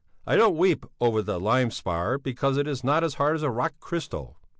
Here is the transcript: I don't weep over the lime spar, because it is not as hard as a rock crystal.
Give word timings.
I 0.25 0.35
don't 0.35 0.57
weep 0.57 0.87
over 0.99 1.21
the 1.21 1.39
lime 1.39 1.69
spar, 1.69 2.17
because 2.17 2.57
it 2.57 2.65
is 2.67 2.83
not 2.83 3.03
as 3.03 3.13
hard 3.21 3.35
as 3.35 3.43
a 3.43 3.51
rock 3.51 3.73
crystal. 3.79 4.35